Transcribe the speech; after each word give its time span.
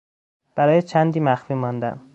برای 0.55 0.81
چندی 0.81 1.19
مخفی 1.19 1.53
ماندن 1.53 2.01